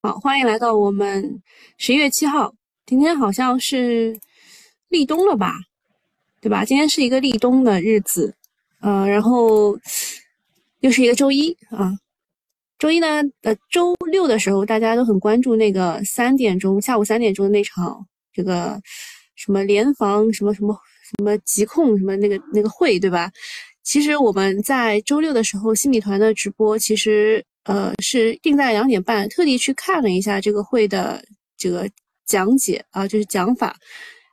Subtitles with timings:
[0.00, 1.42] 好，欢迎来到我们
[1.76, 2.54] 十一月七号，
[2.86, 4.16] 今天好像是
[4.88, 5.52] 立冬了吧，
[6.40, 6.64] 对吧？
[6.64, 8.32] 今天是一个立冬的日子，
[8.80, 9.76] 呃，然后
[10.78, 11.92] 又是一个周一啊。
[12.78, 18.80] 周一呢，呃，周六的时候大家都很关注那个三点钟，下午三点钟的那场这个
[19.34, 23.32] 什么联防什么什么什么疾控什么那个那个会，对吧？
[23.82, 27.44] 其实我们在周六的时候，新米团的直播其实。
[27.68, 31.22] 呃，是定在两点半，特地去看了一下这个会的
[31.54, 31.86] 这个
[32.24, 33.76] 讲解啊，就是讲法，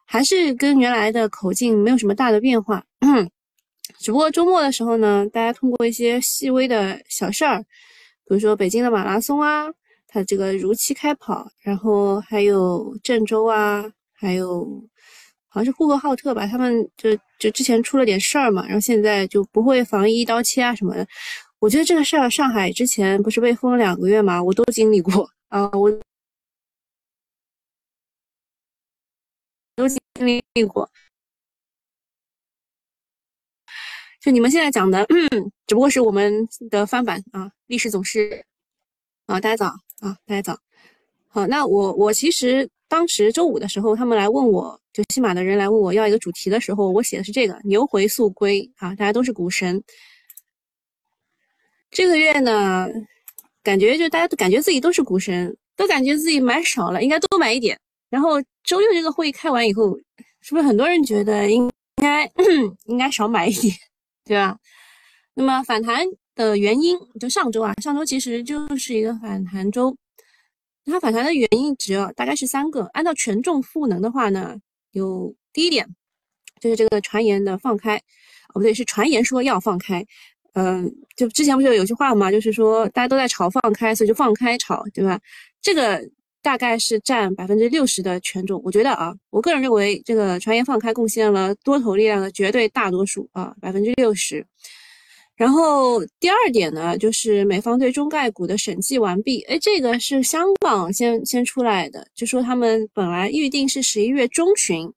[0.05, 2.81] 还是跟原来的口径没有什么大的变化。
[3.99, 9.65] 只不过周末的时候呢，大家通过一些细微的小事儿，比如说北京的马拉松啊，
[10.07, 14.65] 它这个如期开跑，然后还有郑州啊，还有
[15.49, 21.05] 好像是呼和浩特吧，他们就就之前出了点事儿嘛，然后现在就不会防疫一刀切啊什么的。
[21.66, 24.42] 我觉得这个事儿，上海之前不是被封了两个月吗？
[24.44, 25.90] 我都经历过啊，我
[29.76, 29.99] 都经
[30.54, 30.88] 历过。
[34.22, 35.07] 就你们现在讲的，
[35.66, 37.52] 只不过是我们的翻版啊。
[37.66, 38.46] 历史总是
[39.26, 39.66] 啊，大家早
[40.02, 40.60] 啊，大家早。
[41.27, 49.84] 好，那我我其实当时周五的时候，他们来问我，就西马的人来问我要一个主题的时候，我写的是这个“牛回速归”啊，大家都是股神。
[51.96, 52.90] 这个月呢，
[53.63, 57.79] 感觉就大家都感觉自己都是股神，都感觉自己买少了，应该多买一点。
[58.10, 58.32] 然后
[58.65, 59.98] 周六这个会议开完以后，
[60.41, 62.29] 是不是很多人觉得应该
[62.88, 63.73] 应该少买一点，
[64.25, 64.57] 对吧？
[65.35, 69.96] 那么反弹的原因，就上周啊，上周其实就是一个反弹周，
[70.84, 72.84] 它反弹的原因只要大概是三个。
[72.91, 74.57] 按照权重赋能的话呢，
[74.91, 75.88] 有第一点
[76.59, 77.96] 就是这个传言的放开，
[78.50, 80.06] 哦不对，是传言说要放开。
[80.56, 85.19] 嗯，就之前不就有句话嘛，就是说大家都在炒放开，所以就放开炒，对吧？
[85.61, 86.01] 这个
[86.41, 88.61] 大概是占百分之六十的权重。
[88.63, 94.45] 我觉得啊，我个人认为这个传言放开贡献了多头力量的绝对大多数啊，百分之六十。
[95.35, 104.89] 然后第二点呢，就是美方对中概股的审计完毕，哎，这个是香港先先出来的，就说他们本来预定是十一月中旬，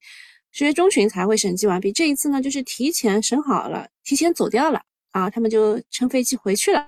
[0.53, 4.81] 十月中旬才会审计完毕，这一次呢就是提前审好了，提前走掉了。
[5.11, 6.87] 啊，他们就乘飞机回去了。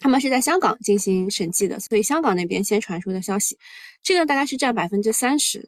[0.00, 3.56] 他们是在香港进行审计的，所以香港那边先传出的消息，
[4.02, 5.66] 这个大概是占百分之三十。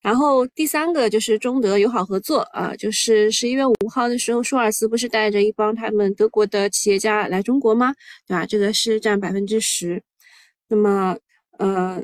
[0.00, 7.92] 然后第三个就是中德友好合作啊，就是十一月五号的时候，舒尔茨不是带着一帮他们德国的企业家来中国吗？
[8.26, 8.44] 对吧？
[8.46, 10.00] 这个是占百分之十。
[10.68, 11.16] 那么，
[11.58, 12.00] 呃，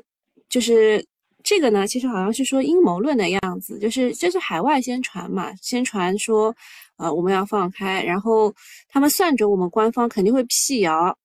[0.48, 1.04] 就是
[1.44, 6.56] 这个呢，其实好像是说阴谋论的样子，就是这是海外宣传嘛，宣传说。
[7.00, 8.54] 啊，我们要放开，然后
[8.86, 11.16] 他们算着我们官方肯定会辟谣，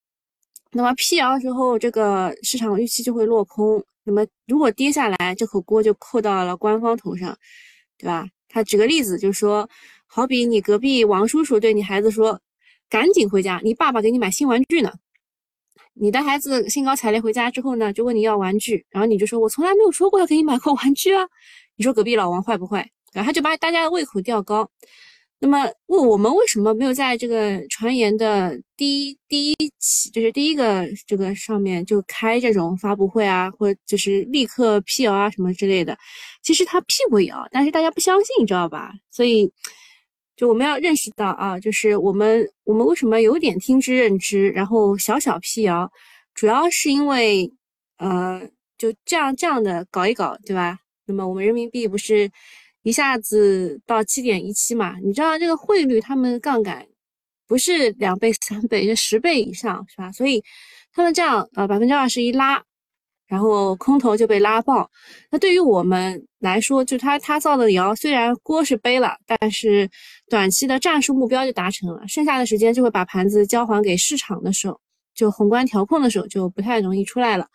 [0.71, 3.83] 那么辟谣之后，这个市场预期就会落空。
[4.05, 7.37] 那么如果跌下来，这口锅就扣到了官方头上，
[7.97, 8.25] 对吧？
[8.47, 9.69] 他举个例子，就说，
[10.05, 12.39] 好比你隔壁王叔叔对你孩子说
[12.89, 14.93] ：“赶紧回家，你爸爸给你买新玩具呢。”
[15.93, 21.27] 你的孩子兴高采烈回家之后呢，就问你要玩具，然后你就说：“我从来没有说过要给你买过玩具啊。”
[21.75, 22.89] 你说隔壁老王坏不坏？
[23.11, 24.69] 然后他就把大家的胃口吊高。
[25.45, 35.95] 那么问我们为什么没有在这个传言的第一第一期，就是第一个这个上面就开这种发布会啊，或者就是立刻辟谣啊什么之类的？
[36.41, 38.91] 其实他辟过谣，但是大家不相信，你知道吧？
[39.11, 39.47] 所以
[40.35, 45.87] 就我们要认识到啊，就是我们我们为什么有点听之任之，然后小小辟谣，
[46.33, 47.47] 主要是因为
[47.99, 48.41] 呃
[48.79, 50.79] 就这样这样的搞一搞，对吧？
[51.05, 52.31] 那么我们人民币不是？
[52.85, 56.85] 一下子到七点一七嘛，你知道这个汇率他们杠杆
[57.47, 60.11] 不是两倍 三倍，是十倍以上，是吧？
[60.11, 60.43] 所以
[60.93, 62.63] 他们这样呃百分之二十一拉，
[63.25, 64.87] 然后空头就被拉爆。
[65.31, 69.89] 那对于我们来说，就他他造的谣，虽然锅是背了，但是
[70.29, 74.79] 短期的战术目标就达成了，剩下的时间就会把盘子交还给市场的时候，
[75.15, 77.47] 就宏观调控的时候就不太容易出来了。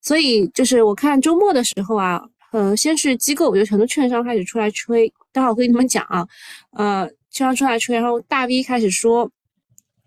[0.00, 2.20] 所以就是我看周末的时候啊。
[2.52, 6.28] 呃，先是机构，有很多券商开始出来吹，待会儿我跟你们讲啊。
[6.72, 9.30] 呃，券商出来吹，然后大 V 开始说，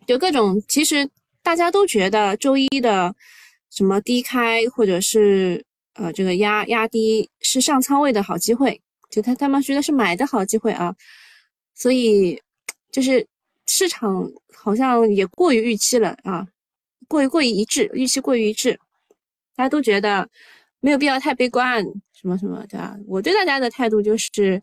[0.05, 1.09] 就各种，其实
[1.41, 3.15] 大家都觉得周一的
[3.71, 10.95] 什么低开或者是呃这个压压低是上仓位的好机会，就他他们觉得是买的好机会啊。
[11.73, 12.39] 所以
[12.91, 13.25] 就是
[13.65, 16.47] 市场好像也过于预期了啊，
[17.07, 18.79] 过于过于一致，预期过于一致，
[19.55, 20.29] 大家都觉得
[20.79, 21.83] 没有必要太悲观。
[22.19, 22.97] 什么什么对吧？
[23.07, 24.61] 我对大家的态度就是，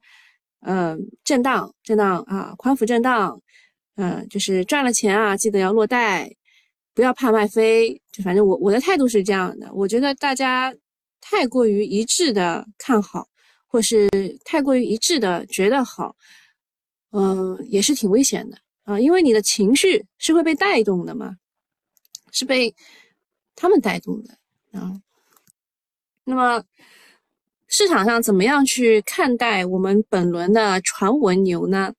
[0.61, 3.41] 嗯，震荡，震荡啊，宽幅震荡，
[3.97, 6.35] 嗯，就是赚了钱啊，记得要落袋，
[6.95, 10.75] 不要怕卖飞，就反正我我的态度是这样的，我觉得大家
[11.21, 13.29] 太过于一致的看好，
[13.67, 14.09] 或是
[14.45, 16.17] 太过于一致的觉得好，
[17.11, 21.37] 嗯，也是挺危险的啊，因为你的情绪是会被带动的嘛，
[22.31, 22.75] 是被
[23.55, 24.39] 他们带动的
[24.73, 25.01] 啊。
[26.25, 26.65] 那么
[27.75, 31.95] 市场上怎么样去看待我们本轮的传闻牛呢？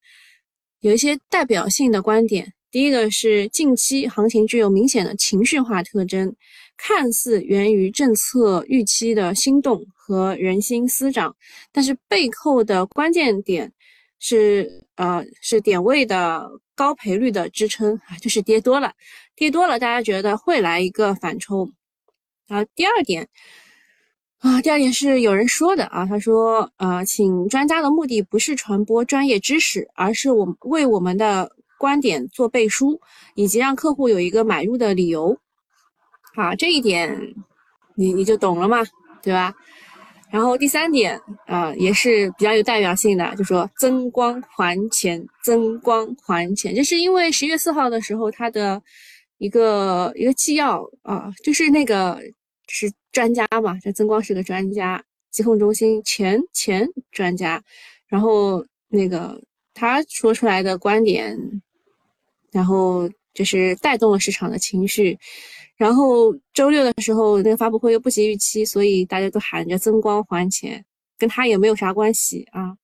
[0.82, 2.54] 有一些代表性的观点。
[2.70, 6.36] 第一个是近期行情具有明显的情绪化特征，
[6.78, 11.36] 看似源于政策预期的心动和人心思涨，
[11.72, 13.74] 但是背后的关键点
[14.20, 18.94] 是呃是点位的高赔率的支撑啊，就是跌多了，
[19.36, 21.68] 跌多了，大家觉得会来一个反抽
[22.48, 22.64] 啊。
[22.76, 23.28] 第二点
[24.44, 31.50] 啊，第二点是有人说的啊，他说呃，请专家的目的不是传播专业知识，而是我为我们的。
[31.76, 32.98] 观点做背书，
[33.36, 35.38] 以及让客户有一个买入的理由，
[36.34, 37.14] 好，这一点
[37.98, 38.78] 你你就懂了嘛，
[39.22, 39.54] 对吧？
[40.32, 48.82] 然后第三点啊，也是比较有代表性的，就说增光还钱，增光还钱，这是因为十月四号的时候，他的
[49.40, 52.18] 一个一个纪要啊，就是那个
[52.70, 55.02] 是专家嘛，这增光是个专家，
[55.32, 57.64] 疾控中心前前专家，
[58.08, 59.42] 然后那个
[59.74, 61.40] 他说出来的观点。
[62.52, 65.18] 然后就是带动了市场的情绪，
[65.76, 70.86] 然后周六的时候那个发布会又不及预期，所以大家都喊着增光还钱，
[71.18, 72.78] 跟他也没有啥关系啊。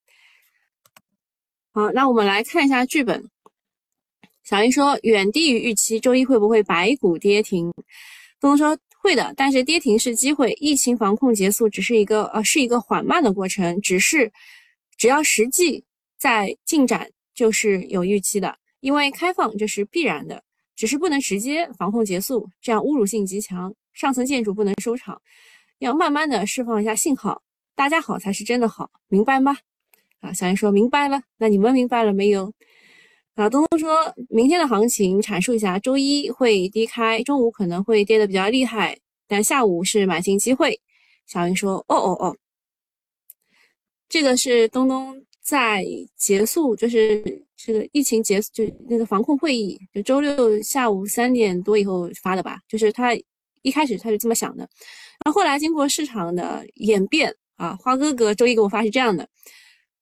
[1.72, 3.30] 好，那我们来看一下剧本。
[4.42, 7.72] 小英说远低于预期，周一会不会白股跌停？
[8.40, 10.52] 东东说会的，但是跌停是机会。
[10.60, 14.30] 疫情防控结束只是一个呃是一个缓慢的过程，只是
[14.98, 15.84] 只要实际
[16.18, 18.54] 在进展就是有预期的。
[18.82, 20.44] 因为开放这是必然的，
[20.76, 23.74] 只是不能直接防控结束，这样侮辱性极强。
[23.94, 25.22] 上层建筑不能收场，
[25.80, 27.42] 要慢慢的释放一下信号，
[27.76, 29.58] 大家好才是真的好，明白吗？
[30.20, 32.54] 啊，小云说明白了，那你们明白了没有？
[33.40, 39.00] 啊，东东说明天的行情阐述一下，周一会低开，中午可能会跌的比较厉害，
[39.30, 40.78] 但下午是买进机会。
[41.26, 42.38] 小云说哦哦哦，
[44.10, 45.26] 这个是东东。
[45.42, 45.84] 在
[46.16, 47.24] 结束，就是
[47.58, 52.60] 这个疫情结束，就那个防控会议，就周六下午三点多以后发的吧。
[52.68, 53.16] 就是他
[53.64, 54.70] 一开始他是这么想的，
[55.26, 59.28] 然后后来经过市场的演变啊，花哥哥周一给我发是这样的：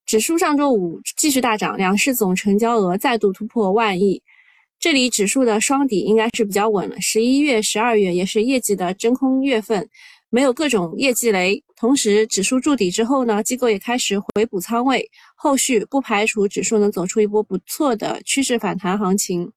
[0.08, 4.24] 指数上周五继续大涨，两市总成交额再度突破万亿，
[4.80, 6.96] 这里指数的双底应该是比较稳了。
[7.02, 9.90] 十一月、十二月也是业绩的真空月份，
[10.30, 11.62] 没有各种业绩雷。
[11.76, 19.52] 同时，指数筑底之后呢，机构也开始回补仓位，后续不排除指数能走出一波不错的趋势反弹行情。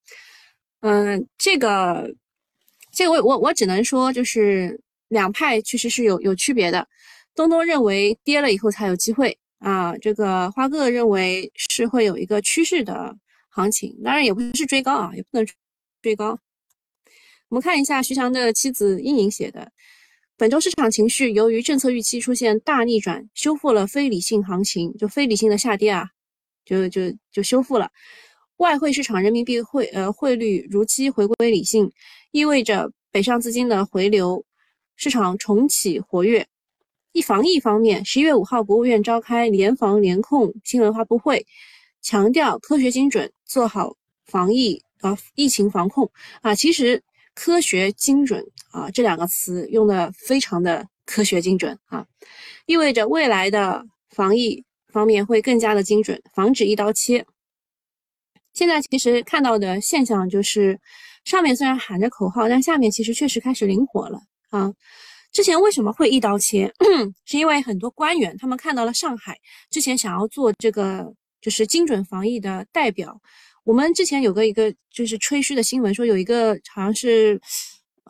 [0.81, 2.13] 嗯，这个，
[2.91, 6.85] 这个我我我只能说，就是两派确实是有有区别的。
[7.33, 13.15] 东东认为跌了以后才有机会啊，这个花哥认为是会有一个趋势的
[13.49, 15.47] 行情，当然也不是追高啊，也不能
[16.01, 16.37] 追高。
[17.47, 19.71] 我们看一下徐强的妻子英莹写的。
[20.35, 26.09] 本周市场情绪由于政策预期出现大逆转，修复了非理性行情，就非理性的下跌啊，
[26.65, 27.91] 就就就修复了。
[28.57, 31.91] 外汇市场人民币汇呃汇率如期回归理性，
[32.31, 34.43] 意味着北上资金的回流，
[34.95, 36.47] 市场重启活跃。
[37.13, 41.45] 一防疫方面，十一月五号国务院召开联防联控新闻发布会，
[42.01, 47.03] 强调科学精准做好防疫啊疫情防控啊，其实。
[47.33, 52.05] 科学精准啊，这两个词用的非常的科学精准啊，
[52.65, 57.25] 意味着未来的防疫方面会更加的精准，防止一刀切。
[58.53, 60.77] 现在其实看到的现象就是，
[61.23, 64.73] 上面虽然喊着口号，但下面其实确实开始灵活了啊。
[65.31, 66.71] 之前为什么会一刀切？
[67.25, 69.37] 是因为很多官员他们看到了上海
[69.69, 73.19] 之前想要做这个就是精准防疫的代表。
[73.63, 77.39] 我们之前有个一个就是吹嘘的新闻，说有一个好像是，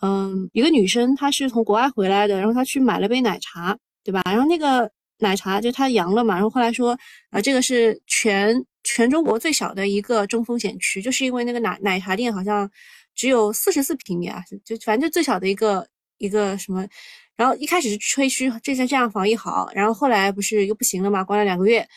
[0.02, 4.22] 嗯，一个女生，她是从国外回来的，然后她去买了杯奶茶，对吧？
[4.26, 6.98] 然后那个奶茶就她阳了嘛，然后后来说，
[7.32, 12.72] 啊，这个是全全中国最小的一个中风险区，就是因为那个奶奶茶店好像
[13.14, 15.86] 只有四十四平米啊，就反正最小的一个
[16.22, 16.88] 一个什么，
[17.36, 21.88] 然后一开始是吹嘘这些这样防疫好，然后后来不是又不行了嘛，关了两个月，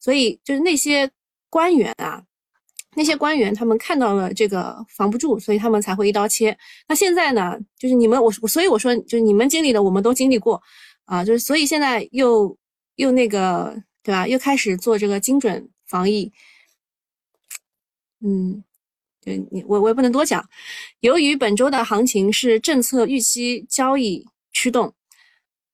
[0.00, 1.10] 所以就是那些
[1.50, 2.24] 官员啊。
[2.96, 6.56] 那些官员他们看到了这个防不住，所以他们才会一刀切。
[6.86, 10.62] 那现在呢，就是你们我所以我说，就是你们经历的，我们都经历过
[11.04, 12.56] 啊，就是所以现在又
[12.94, 14.28] 又那个对吧？
[14.28, 16.32] 又开始做这个精准防疫，
[18.20, 18.62] 嗯，
[19.24, 20.44] 就你我我也不能多讲。
[21.00, 24.92] 由于本周的行情是政策预期交易驱动，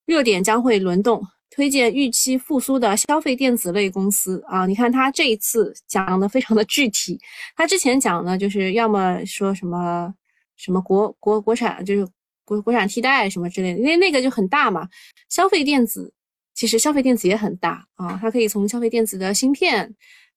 [0.06, 1.26] 热点将会轮动。
[1.52, 4.66] 推荐预期复苏的消费电子类公司啊！
[4.66, 7.18] 你看他这一次讲的非常的具体，
[7.56, 10.14] 他之前讲呢，就是要么说什么
[10.56, 12.06] 什么国国国产，就是
[12.44, 14.88] 国国产替代什么之类的，因为那个就很大嘛。
[15.28, 16.14] 消费电子
[16.54, 19.92] 其实消费电子也很大啊，它可以从消费电子的芯片，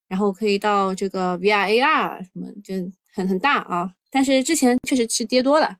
[0.08, 2.74] 然后可以到这个 VR AR 什么，就
[3.14, 3.92] 很很大啊。
[4.10, 5.78] 但是之前确实是跌多了。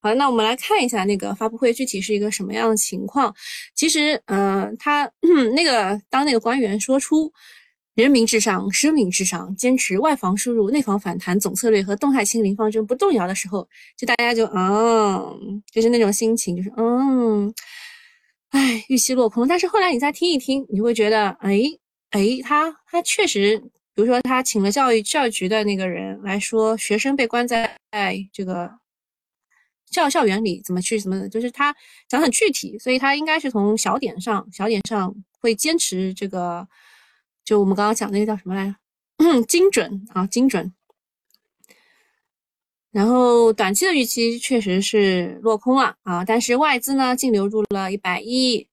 [0.00, 3.34] 好，那我们来看一下那个发布会具体是一个什么样的情况。
[3.74, 5.10] 其实，呃，他
[5.56, 7.32] 那个当那个官员说出
[7.96, 17.52] “人民至上，生命至上”，坚持外防输入、内防反弹总策略和动态清零方针不动摇的时候，就大家就嗯，就是那种心情，就是嗯，
[18.50, 19.48] 哎，预期落空。
[19.48, 21.60] 但是后来你再听一听，你会觉得，哎
[22.10, 23.60] 哎，他他确实，
[23.98, 27.76] 比如说他请了教育教育局的那个人来说，学生被关在
[28.32, 28.70] 这个。
[29.90, 31.74] 校校园里怎么去怎么，就是他
[32.06, 36.68] 讲很具体，所以他应该是从小点上小点上会坚持这个，
[37.42, 38.72] 就我们刚刚讲那个叫什么来
[39.18, 39.42] 着？
[39.48, 40.72] 精准啊，精准。
[42.92, 48.68] 然后短期的预期确实是落空了啊，但是外资呢净流入了一百亿，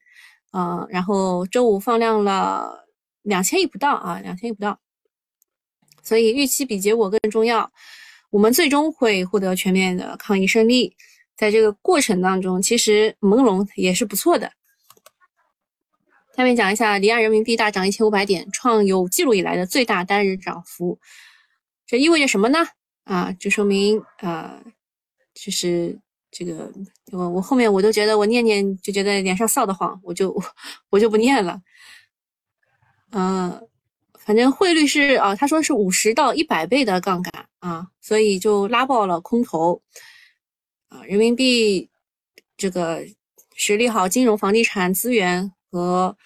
[0.51, 2.86] 呃，然后周五放量了
[3.24, 4.77] 两千亿不到啊，两千亿不到，
[6.05, 7.69] 所以预期比结果更重要。
[8.29, 10.95] 我们最终会获得全面的抗疫胜利，
[11.38, 14.51] 在这个过程当中，其实朦胧也是不错的。
[16.35, 21.00] 下面讲一下，离岸人民币大涨一千五百点，创有记录以来的最大单日涨幅。
[21.88, 22.59] 这意味着什么呢？
[23.05, 24.62] 啊，就说明啊，
[25.33, 25.97] 就是
[26.29, 26.69] 这个
[27.12, 30.35] 我我后面我都觉得我念念就觉得脸上臊得慌，我就
[30.89, 31.62] 我就不念了。
[33.12, 33.67] 嗯。
[34.25, 39.79] 反正汇率是啊，他说是五十到一百倍的杠杆啊，所以就拉爆了空头
[40.89, 41.03] 啊。
[41.03, 41.88] 人民币
[42.58, 43.05] 这个
[43.53, 46.17] 实力好金融、房地产、资源和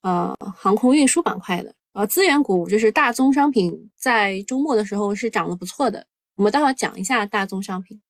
[0.00, 2.06] 呃航空运输板块的啊。
[2.06, 6.06] 资源股就是大宗商品，在周末的时候是涨得不错的。
[6.36, 8.00] 我们待会讲一下大宗商品。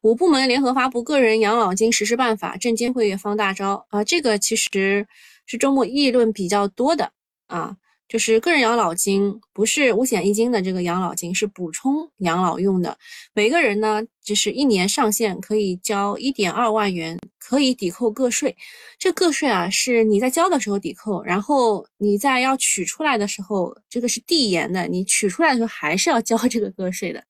[0.00, 4.02] 五部门联合发布个人养老金实施办法，证监会也放大招啊。
[4.02, 5.06] 这个其实
[5.46, 7.12] 是周末议论比较多的。
[7.46, 7.76] 啊，
[8.08, 12.96] 就是个人养老金不是五险一金的这个养老金，是补充养老用的。
[13.34, 18.56] 每个人呢，就是一年上限可以交一点二万元，可以抵扣个税。
[18.98, 27.22] 这个税啊，是你在交的时候抵扣，然后你在要取出来的时候，这个是递延的，你取出来的时候还是要交这个个税的。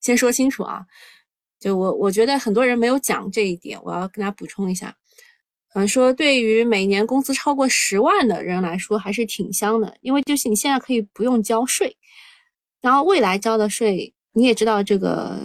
[0.00, 0.84] 先说清楚啊，
[1.60, 4.94] 就我我觉得很多人没有讲这一点，我要跟大家补充一下。
[5.74, 11.96] 嗯，说对于每年工资超过十万的人来说，还是挺香的，因为就是你现在可以不用交税，
[12.80, 15.38] 然后未来交的税你也知道这个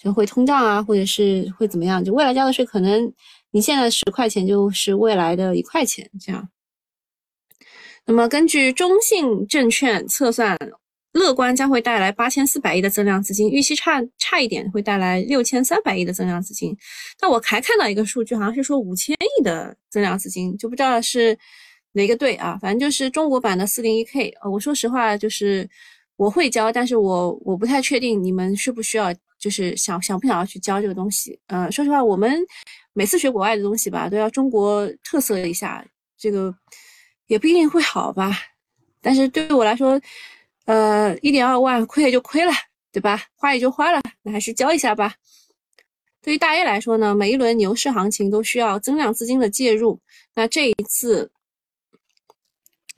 [0.00, 3.12] 就会通胀啊，或者是会怎么样，就未来交的税可能
[3.50, 6.48] 你现在十块钱就是未来的一块钱这样。
[8.06, 10.56] 那么根据中信证券测算。
[11.14, 16.76] 乐观将会带来八千四百亿的增量资金，预期差差一点会带来六千三百亿的增量资金。
[17.18, 21.38] 但我还看到一个数据，好像是说五千亿的增量资金，就不知道是
[21.92, 22.58] 哪个对啊？
[22.60, 24.28] 反正就是中国版的四零一 K。
[24.42, 25.68] 呃，我说实话，就是
[26.16, 31.38] 我会交，但是我我不太确定你们需不需要，就是想想不想要去交这个东西。
[31.46, 32.44] 呃，说实话，我们
[32.92, 35.86] 每次学国外的东西吧，都要中国特色一下，
[36.18, 36.52] 这个
[37.28, 38.36] 也不一定会好吧。
[39.00, 40.00] 但是对于我来说，
[40.64, 42.52] 呃，一点二万亏也就亏了，
[42.90, 43.22] 对吧？
[43.34, 45.14] 花也就花了，那还是交一下吧。
[46.22, 50.00] 对于大 A 来说呢，每一轮牛市行情都需要增量资金的介入。
[50.34, 51.30] 那这一次，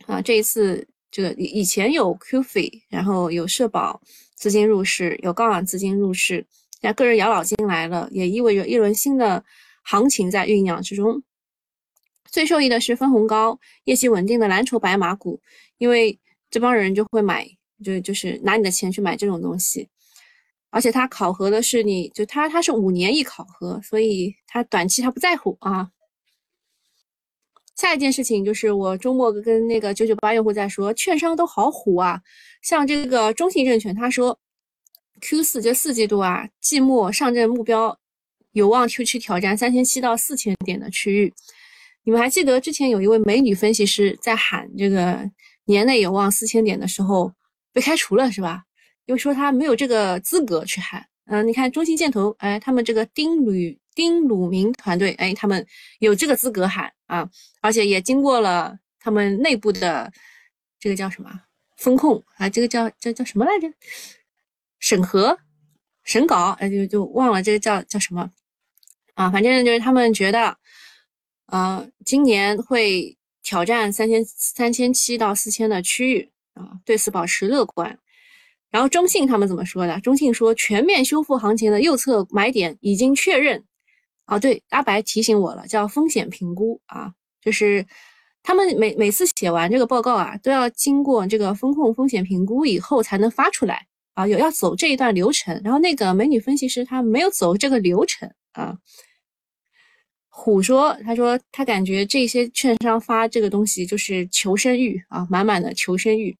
[0.07, 4.01] 啊，这一次这个以以前有 q f i 然后有社保
[4.37, 6.47] 资金入市，有高昂资金入市，
[6.83, 9.45] 那个人养老金来了，也意味着一轮新的
[9.83, 11.21] 行情在酝酿之中。
[12.31, 15.41] 最受益的是分红高、业绩稳定的蓝筹白马股，
[15.79, 16.17] 因为
[16.51, 17.49] 这帮人就会买。
[17.85, 19.87] 就就是拿你的钱去买这种东西，
[20.71, 25.91] 而且他考核的是你就他他是五年一考核，所以他短期他不在乎啊。
[27.77, 32.19] 下一件事情就是我周末跟那个九九八用户在说，券商都好虎啊，
[32.63, 34.39] 像这个中信证券，他说
[35.21, 37.99] Q 四这四季度啊，季末上证目标
[38.53, 41.35] 有望去去挑战三千七到四千点的区域。
[42.05, 45.31] 你们还记得之前有一位美女分析师在喊这个
[45.67, 47.33] 年内有望四千点的时候？
[47.73, 48.65] 被开除了是吧？
[49.05, 51.07] 又说他没有这个资格去喊。
[51.27, 55.67] 嗯，你看中信建投，哎，他们这个丁吕丁鲁明团队，哎，他们
[55.99, 57.29] 有这个资格喊啊，
[57.61, 60.11] 而且也经过了他们内部的
[60.79, 61.31] 这个叫什么
[61.77, 63.69] 风控啊，这个叫叫叫什么来着？
[64.79, 65.37] 审核、
[66.05, 68.31] 审稿，哎，就就忘了这个叫叫什么
[69.15, 69.31] 啊？
[69.31, 70.57] 反正就是他们觉得，
[71.47, 73.16] 呃，今年会
[73.47, 77.97] 挑战三千三千七到四千的区域啊，对此保持乐观。
[78.73, 80.01] 然后中信他们怎么说的？
[80.01, 83.65] 中信说全面修复行情的右侧买点已经确认。
[84.25, 87.87] 啊，对，阿白提醒我了，叫风险评估啊，就是
[88.43, 95.61] 他们每每次写完这个报告啊，都要经过这个风控风险评估以后才能发出来啊，有要走这一段流程。
[95.63, 98.77] 然后那个美女分析师她没有走这个流程啊。
[100.39, 106.37] 虎说，他说他感觉这些券商发这个东西就是求生欲啊，满满的求生欲。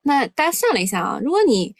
[0.00, 1.76] 那大家算了一下啊，如果你，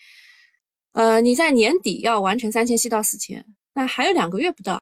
[0.93, 4.79] 呃，你在年底要完成三千七到四千，那还有两个月不到，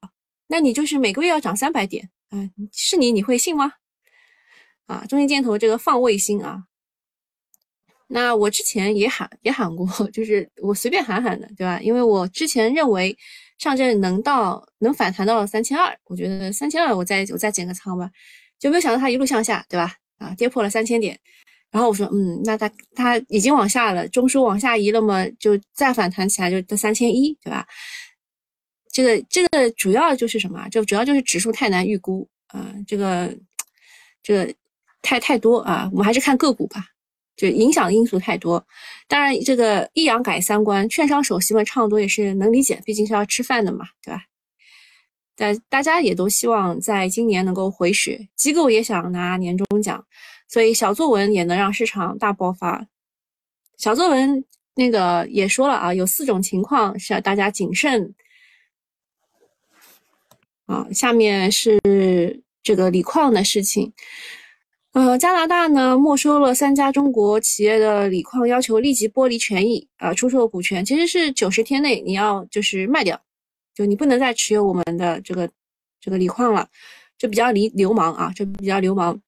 [0.48, 3.74] 那你就是每个月要涨三百点，啊，是你你会信吗？
[4.86, 6.64] 啊，中信建投这个放卫星啊，
[8.08, 11.80] 那我之前也喊也喊过， 就是我随便喊喊的，对吧？
[11.80, 13.16] 因为我之前认为
[13.62, 18.10] 上证能到能反弹到三千二，我觉得三千二我再我再减个仓吧，
[18.58, 19.94] 就没有想到它一路向下，对吧？
[20.18, 21.16] 啊，跌破了三千点。
[21.70, 27.64] 然后我说，嗯，那它它已经往下了，中枢往下移了嘛，就再反弹起来就到三千一，对吧？
[28.90, 30.68] 这个这个主要就是什么？
[30.68, 33.32] 就主要就是指数太难预估啊，这个
[34.24, 34.52] 这个
[35.02, 36.84] 太太多啊，我们还是看个股吧，
[37.36, 38.64] 就影响因素太多。
[39.08, 44.24] 当然，这个一阳改三观，券商首席们唱多也是能理解，毕竟是要吃饭的嘛，对吧？
[45.34, 50.04] 但大家也都希望在今年能够回血，机构也想拿年终奖。
[50.46, 52.86] 所以小作文也能让市场大爆发。
[53.78, 58.14] 小作文那个也说了啊，有四种情况是要大家谨慎。
[60.66, 61.80] 啊，下面是
[62.62, 63.92] 这个锂矿的事情。
[64.92, 73.18] 呃，加拿大呢没收了三家中国企业的锂矿，要求立即剥离权益啊，出售股权，其实是九十天内你要就是卖掉，
[73.74, 75.48] 就你不能再持有我们的这个
[75.98, 76.68] 这个锂矿了，
[77.16, 79.18] 这比较流流氓啊，这比较流氓。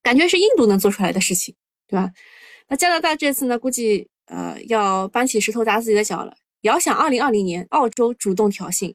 [0.00, 1.54] 感觉是印度能做出来的事情，
[1.88, 2.10] 对吧？
[2.68, 6.36] 那加拿大这次呢，估计呃要搬起石头砸自己的脚了。
[6.60, 8.94] 遥想二零二零年，澳洲主动挑衅，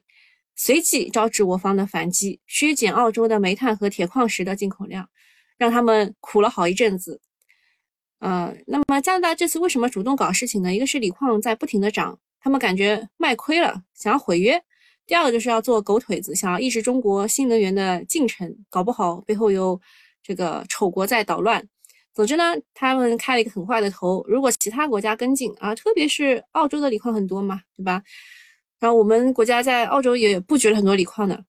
[0.54, 5.08] 随即招致我方的反击，削减澳洲的煤炭和铁矿石的进口量，
[5.56, 7.20] 让他们苦了好一阵子。
[8.20, 10.74] 呃，那么加拿大这次为什么主动搞事情呢？
[10.74, 14.58] 一个是锂矿在不停的涨，他们感觉卖亏了，想要毁约；
[15.06, 19.80] 第二个就是要做狗腿子，想要抑制中国新能源的进程，搞不好背后有。
[20.28, 21.64] 这个丑国在捣乱，
[22.12, 24.24] 总之呢，他们开了一个很坏的头。
[24.26, 28.02] 如果其他国家跟进啊，特别是澳洲的锂矿很多嘛，对吧？
[28.80, 31.44] 然后我们国家在澳洲也布局了很多锂矿的，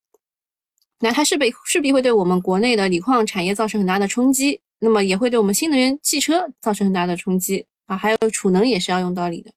[1.00, 7.96] 那它势必势必会对我们国内的锂矿产业造成很大的冲击，那么也会对我们新能源汽车造成很大的冲击啊。
[7.96, 9.52] 还有储能也是要用到锂的，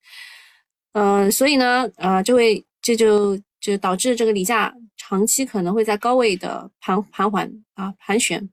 [0.92, 8.48] 嗯，所以呢，呃，这位这就就导致这个锂价长期可能会在高位的盘盘桓啊盘旋。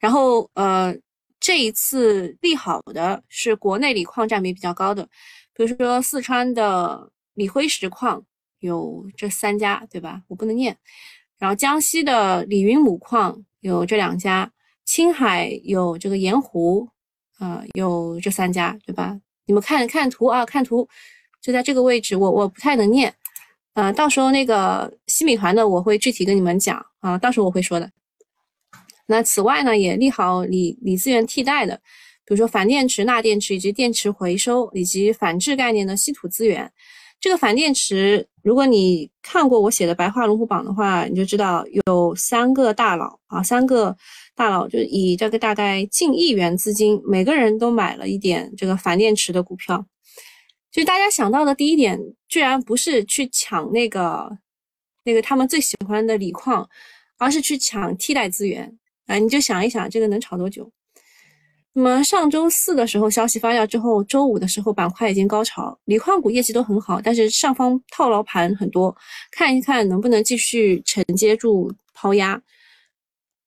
[0.00, 0.96] 然后，呃，
[1.40, 5.02] 这一次利好的是国内锂矿占比比较高的，
[5.54, 8.22] 比如说四川的锂辉石矿
[8.60, 10.22] 有这三家，对吧？
[10.28, 10.76] 我不能念。
[11.38, 14.50] 然后江西的锂云母矿有这两家，
[14.84, 16.88] 青海有这个盐湖，
[17.38, 19.16] 啊，有这三家，对吧？
[19.46, 20.88] 你们看看图啊，看图，
[21.40, 23.14] 就在这个位置，我我不太能念，
[23.74, 27.90] 呃，到时候那个西米团的我会具体跟你们讲啊，到时候我会说的。
[29.06, 31.76] 那此外呢，也利好锂锂资源替代的，
[32.26, 36.70] 比如说钒电池、钠电池以及电池回收以及反制概念的稀土资源。
[37.20, 43.96] 这个反电池，如果你看过我写的白话龙虎榜的话，你就知道有三个大佬啊，三个
[44.36, 49.84] 大佬就以这个大概近亿元资金，每个人都买了一点这个反电池的股票。
[50.70, 54.30] 就大家想到的第一点，居然不是去抢那个
[55.04, 56.68] 那个他们最喜欢的锂矿，
[57.16, 58.78] 而是去抢替代资源。
[59.06, 60.70] 啊，你就想一想，这个能炒多久？
[61.74, 68.96] 那么上周四的时候，消息发酵之后，周五的时候板块已经高潮，锂矿股业绩都很好，但是上方套牢盘很多，
[69.30, 72.40] 看一看能不能继续承接住抛压。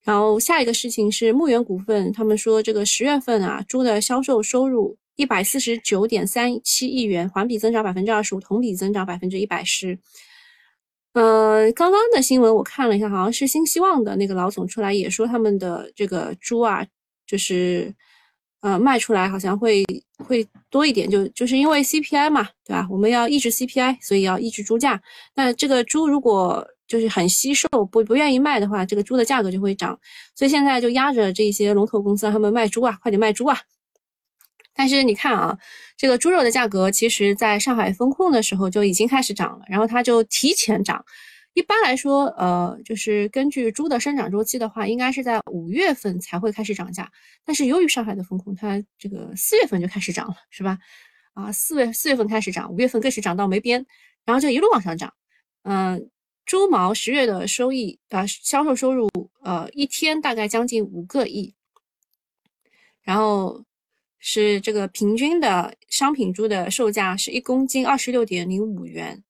[0.02, 9.98] 然后下一个事情是牧原股份，他们说这个十月份啊，猪的销售收入一百四十九点三七亿元，环比增长百分之二十五，同比增长百分之一百十。
[11.12, 16.84] 呃，刚刚的新闻我看了一下，好像是新希望的那个老总出来也说他们的这个猪啊，
[17.32, 17.90] 就是
[18.60, 19.82] 呃卖出来好像会
[20.18, 22.86] 会多一点，就就是因为 CPI 嘛，对吧？
[22.90, 25.00] 我们要抑制 CPI，所以要抑制猪价。
[25.34, 29.98] 那这个猪如果就是很稀售，不不愿意卖的话，这个猪的价格就会涨。
[30.34, 33.58] 所以现在就压着这些龙头公司，让他们卖猪啊，快点卖猪啊！
[34.74, 35.56] 但是你看啊，
[35.96, 41.02] 这个猪肉的价格其实在上海封控的时候就已经开始涨了，然后它就提前涨。
[41.54, 47.10] 一般来说，呃，就是根据猪的生长周期的话，应该是在五月份才会开始涨价。
[47.44, 50.78] 但是由于上海的风控，它这个四月份就开始涨了，是吧？
[51.34, 53.84] 啊，四月四月份开始涨，五月份更是涨到没边，
[54.24, 55.12] 然后就一路往上涨。
[55.64, 56.10] 嗯，
[56.46, 59.10] 猪毛十月的收益啊，销售收入
[59.42, 61.54] 呃，一天大概将近五个亿。
[63.02, 63.62] 然后
[64.18, 69.22] 是这个平均的商品猪的售价是一公斤二十六点零五元。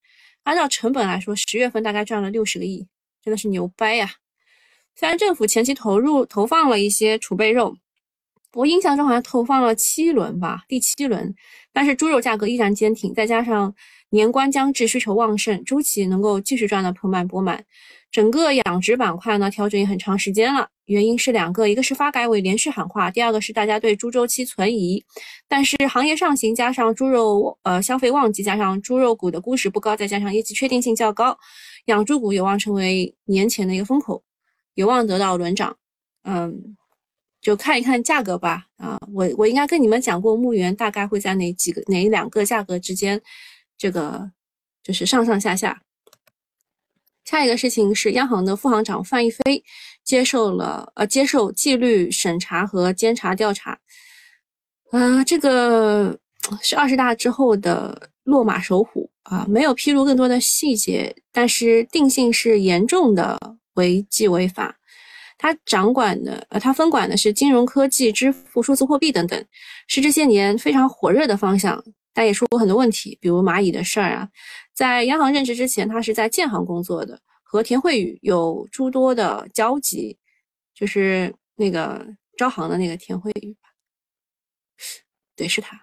[0.43, 2.87] 按照成本来说，十月份大概赚了六十个亿，
[3.23, 4.11] 真的是牛掰呀！
[4.95, 7.77] 虽然政府前期投入投放了一些储备肉，
[8.53, 11.33] 我印象中好像投放了七轮吧，第七轮，
[11.71, 13.73] 但是猪肉价格依然坚挺，再加上
[14.09, 17.65] 年关将至，需求旺盛，猪企能够继续赚得盆满钵满。
[18.13, 20.69] 整个养殖板块呢，调整也很长时间了。
[20.85, 25.03] 原因是两个，一个是发改委连续喊话，第二个是大家对猪周期存疑。
[25.47, 31.35] 但是行业上行，加上猪肉呃消费旺季，加上猪肉股的估值不高，再加上业绩确定性较高，
[31.85, 34.23] 养猪股有望成为年前的一个风口，
[34.75, 35.75] 有望得到轮涨。
[36.23, 36.75] 嗯，
[37.41, 38.67] 就看一看价格吧。
[38.77, 43.19] 啊，我我应该跟你们讲过，牧原大概会在哪几个哪两个价格之间，
[43.75, 44.29] 这个
[44.83, 45.81] 就是上上下下。
[47.25, 49.63] 下一个事情是，央行的副行长范一飞
[50.03, 53.77] 接受了呃接受纪律审查和监察调查，
[54.91, 56.17] 啊，这个
[56.61, 63.39] 是二十大之后的落马首虎啊，没有披露更多的细节，但是定性是严重的
[63.75, 64.75] 违纪违法。
[65.37, 69.45] 他掌管的呃，他分管的是金融科技、支付、数字货币等等，
[69.87, 71.83] 是这些年非常火热的方向，
[72.13, 74.29] 但也说过很多问题，比如蚂蚁的事儿啊。
[74.73, 80.17] 在央行任职之前，他是在建行工作的，和田惠宇有诸多的交集，
[80.73, 82.05] 就是那个
[82.37, 83.69] 招行的那个田惠宇吧，
[85.35, 85.79] 对，是他。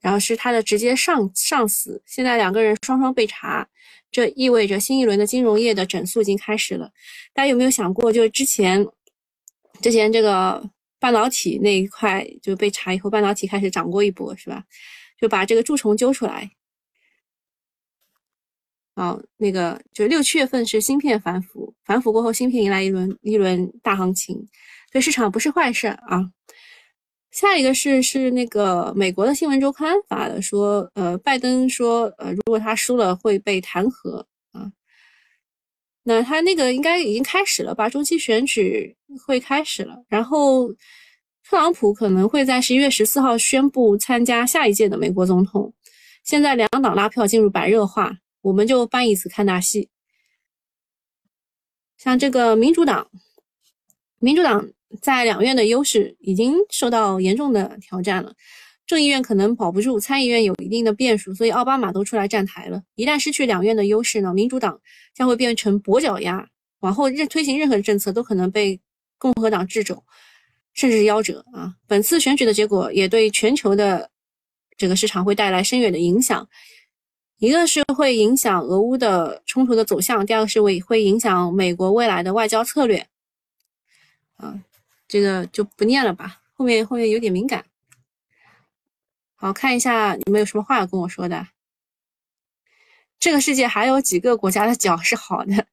[0.00, 3.66] 然后是他的直接上上司，现在两个人双双被查，
[4.10, 6.90] 这意味着新一轮的金融业的整肃已经开始了。
[7.32, 8.86] 大家有没有想过，就是之前
[9.80, 10.62] 之前这个
[11.04, 14.64] 半导体那一块就被查以后，半导体开始涨过一波，是吧？
[15.20, 16.50] 就把这个蛀虫揪出来。
[18.94, 24.48] 啊，那个就六七月份是芯片反腐，反腐过后，芯片迎来一轮一轮大行情，
[24.90, 26.30] 对市场不是坏事啊。
[27.30, 34.24] 下一个是是那个美国的新闻周刊发的，说呃，拜登说呃，如果他输了会被弹劾。
[36.04, 37.88] 那他那个应该已经开始了吧？
[37.88, 40.68] 中期选举会开始了，然后
[41.42, 45.74] 特朗普可能会在十一月十四号宣布参加下一届的美国总统。
[46.22, 48.16] 现在两党拉票进入白热化。
[48.44, 49.88] 我们就搬椅子看大戏，
[51.96, 53.10] 像这个民主党，
[54.18, 54.68] 民主党
[55.00, 58.34] 在两院的优势已经受到严重的挑战了，
[58.86, 62.82] 众议院可能保不住，参议院有一定的变数，所以奥巴马都出来站台了。
[62.96, 64.78] 一旦失去两院的优势呢，民主党
[65.14, 66.46] 将会变成跛脚鸭，
[66.80, 68.78] 往后任推行任何政策都可能被
[69.16, 70.04] 共和党制肘，
[70.74, 71.74] 甚至是夭折啊！
[71.86, 74.10] 本次选举的结果也对全球的
[74.76, 76.46] 这个市场会带来深远的影响。
[77.38, 83.06] 一个是会影响俄乌的冲突的走向，第二个是会会影响美国未来的外交策略。
[84.36, 84.60] 啊，
[85.08, 87.64] 这个就不念了吧，后面后面有点敏感。
[89.44, 91.48] 好看一下你们有什么话要跟我说的？
[93.20, 95.66] 这个世界还有几个国家的脚是好的？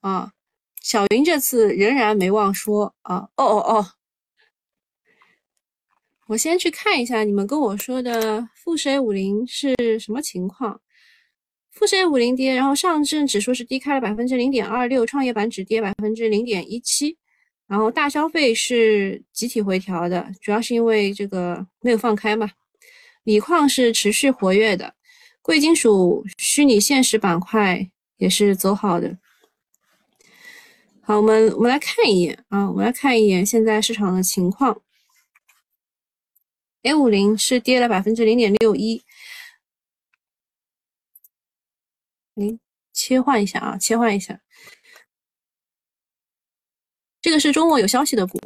[0.00, 0.34] 啊，
[0.82, 3.92] 小云这次仍然没忘说啊，哦哦哦。
[6.26, 10.82] 我先去看一下你们跟我说的富时 A 五零是什么情况。
[11.70, 17.16] 富士 A 五零跌，然后上证指数是低开了百分之零点二六，创业板指跌百分之零点一七，
[17.72, 22.50] 然后大消费是集体回调的，主要是因为这个没有放开嘛。
[23.22, 24.94] 锂矿是持续活跃的，
[25.40, 29.16] 贵金属、虚拟现实板块也是走好的。
[31.00, 34.82] 好，我们我们来看一眼啊，我们来看一眼现在市场的情况。
[36.82, 39.02] A 五零是跌了百分之零点六一，
[42.34, 42.58] 哎，
[42.92, 44.42] 切换一下啊，切换一下，
[47.22, 48.38] 这个是周末有消息的股，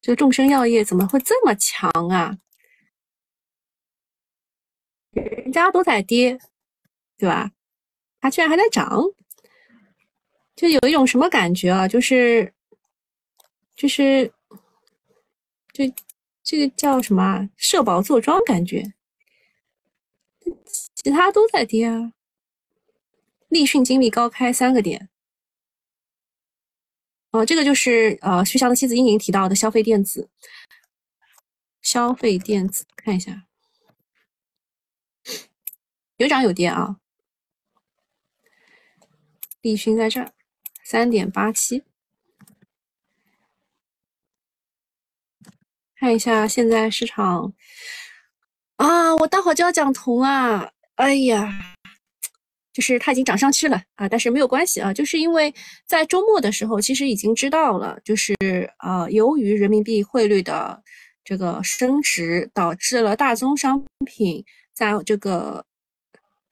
[0.00, 2.38] 这个众生药业怎么会这么强啊？
[5.10, 6.38] 人家都在跌，
[7.18, 7.50] 对吧？
[8.20, 9.02] 它居然还在涨。
[10.54, 11.88] 就有一种什么感觉啊？
[11.88, 12.54] 就是，
[13.74, 14.32] 就是，
[15.72, 15.92] 这
[16.44, 17.50] 这个叫什么？
[17.56, 18.94] 社保坐庄感觉。
[20.94, 22.12] 其他都在跌啊。
[23.48, 25.08] 立讯精密高开三个点，
[27.30, 30.28] 哦，这个就是呃徐翔的妻子英莹提到的消费电子，
[31.82, 33.46] 消费电子看一下，
[36.16, 36.96] 有涨有跌啊。
[39.60, 40.32] 立讯在这儿，
[40.84, 41.84] 三点八七。
[45.96, 47.54] 看一下现在市场
[48.76, 51.73] 啊，我待会就要讲铜啊，哎呀，
[52.74, 55.54] 就是它已经涨上去了啊，但是没有关系啊，就是因为
[55.86, 58.34] 在周末的时候，其实已经知道了，就是
[58.80, 60.82] 呃，由于人民币汇率的
[61.24, 65.64] 这个升值，导致了大宗商品在这个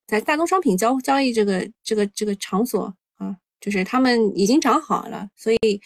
[0.07, 5.81] 在大宗商品交交易这个这个这个场所啊，就是他们已经涨好了，所以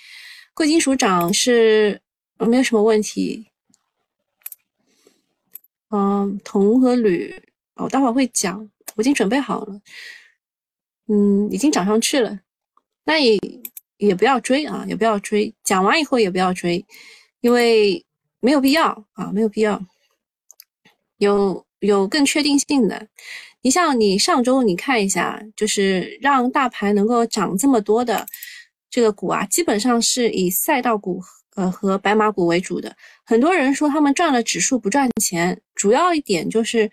[0.53, 1.99] 贵金属涨是
[2.39, 3.47] 没有什么问题。
[5.91, 7.35] 嗯，铜和铝，
[7.77, 9.81] 我待会儿会讲，我已经准备好了。
[11.09, 12.41] 嗯，已经涨上去了，
[13.05, 13.39] 那也
[13.99, 15.55] 也不要追啊，也不要追。
[15.65, 16.85] 讲完以后也不要追，
[17.41, 18.05] 因为
[18.41, 19.81] 没有必要啊，没有必要。
[21.19, 23.09] 有有更确定性的，
[23.63, 28.27] 你像你上周你看一下，就是让大盘能够涨这么多的
[28.91, 31.23] 这个股啊，基本上是以赛道股。
[31.57, 36.93] 呃，和白马股为主的，很多人说他们赚了指数不赚钱，主要一点就是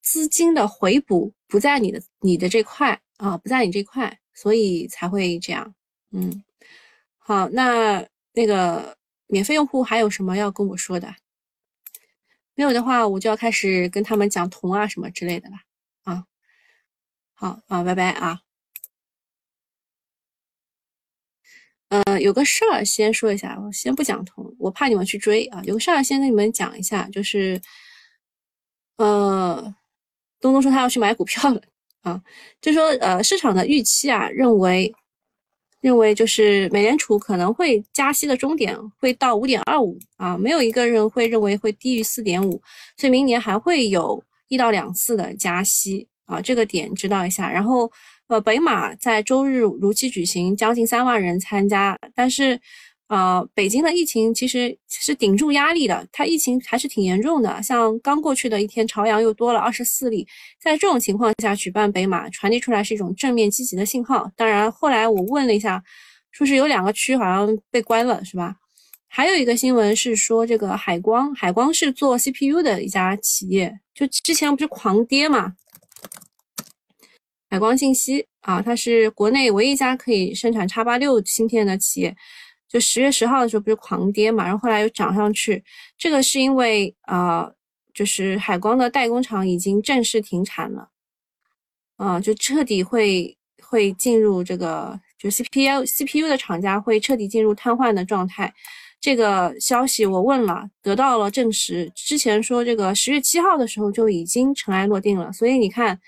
[0.00, 5.72] 资金的回补不在你的你的这块啊，不在你这块，所以才会这样。
[6.10, 6.42] 嗯，
[7.18, 11.14] 好，那那个免费用户还有什么要跟我说的？
[12.54, 15.56] 没有的话，我就要开始跟他们讲铜啊什么之类的了。
[16.02, 16.26] 啊，
[17.32, 18.40] 好啊，拜拜啊。
[21.90, 25.62] 呃，有个事儿先说一下，我先不讲铜，我怕你们去追啊。
[25.64, 27.60] 有个事儿先跟你们讲一下，就是，
[28.96, 29.62] 呃，
[30.40, 31.62] 东东说他要去买股票了
[32.02, 32.20] 啊，
[32.60, 34.94] 就说呃，市场的预期啊，认为
[35.80, 42.60] 认为就是美联储可能会加息的终点会到五点二五啊，没有一个人会认为会低于四点五，
[42.96, 47.90] 所以明年还会有一到两次的加息啊，这个点知道一下，然后。
[48.28, 51.98] 呃，北马在周日如期举行，将近三万人参加。
[52.14, 52.58] 但是，
[53.12, 57.62] 呃，北京的疫情其实是顶住压力的，它疫情还是挺严重的。
[57.62, 60.26] 像刚过去的一天，朝阳又多了二十四例。
[60.58, 64.30] 在这种情况下举办北马，传递出来是一种正面积极的信号。
[64.34, 65.84] 当然，后来我问了一下，
[66.30, 68.56] 说是有两个区好像被关了，是吧？
[69.08, 75.52] 还有一个新闻是说，这个海光，海光是做 CPU 的一家企业，就之前不是狂跌嘛？
[77.50, 82.16] 海光信息啊，它是国内唯一一家可以生产叉八六芯片的企业。
[82.72, 85.62] 就十月十号的时候不是狂跌嘛，然后后来又涨上去。
[85.98, 87.50] 这个是因为啊，
[87.92, 90.88] 就是海光的代工厂已经正式停产了，
[91.96, 98.52] 啊，就彻底会会进入这个，就 CPU CPU 的厂家会彻底进入瘫痪的状态。
[99.00, 101.92] 这个消息我问了，得到了证实。
[101.94, 106.00] 之前说这个十月七号的时候就已经尘埃落定了，所以你看。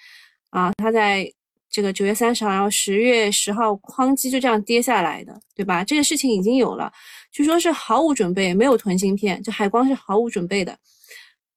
[0.55, 1.29] 啊，它在
[1.75, 5.83] 这个九月三十号，然后十月十号哐叽就这样跌下来的，对吧？
[5.83, 6.93] 这个事情已经有了，
[7.33, 10.79] 据说是毫无准备，没有囤芯片，就海光是毫无准备的。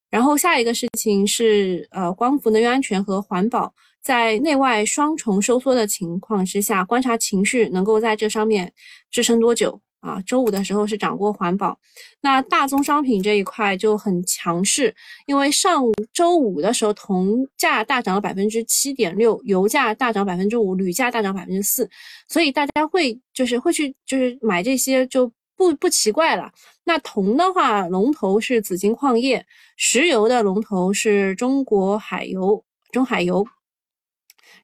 [0.09, 8.73] 然后下一个事情是，呃，光伏能源安全和环保在内外双重收缩的情况之下，观察情绪能够在这上面
[9.11, 9.79] 支撑多久。
[10.07, 11.77] 啊，周五的时候是涨过环保，
[12.21, 21.89] 那大宗商品这一块就很强势，因为上周五的时候铜价大涨了百分之七点六，油价大涨百分之五，铝价大涨百分之四，
[22.29, 26.49] 所以大家会就是会去就是买这些就不不奇怪了。
[26.85, 33.45] 那铜的话，龙头是紫金矿业，石油的龙头是中国海油、中海油，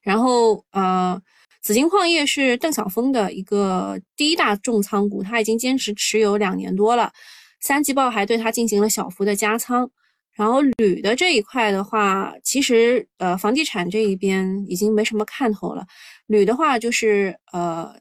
[0.00, 1.20] 然后呃。
[1.64, 7.10] 紫金矿业是邓小峰的一个第一大重仓股，他已经坚持持有两年多了。
[7.58, 9.90] 三季报还对他进行了小幅的加仓。
[10.34, 15.86] 然后铝的这一块的话，其实呃房地产这一边已经没什么看头了。
[16.26, 17.96] 铝的话就是呃